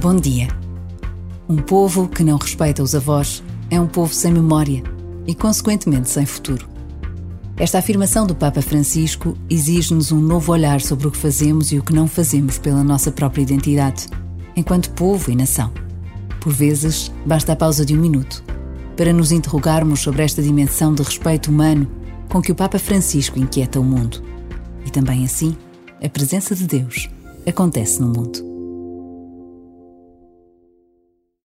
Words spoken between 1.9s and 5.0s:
que não respeita os avós é um povo sem memória